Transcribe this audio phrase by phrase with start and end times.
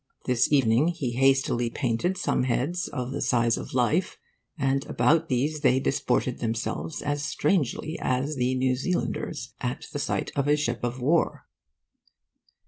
[0.25, 4.17] This evening he hastily painted some heads of the size of life,
[4.57, 10.31] and about these they disported themselves as strangely as the New Zealanders at the sight
[10.35, 11.45] of a ship of war.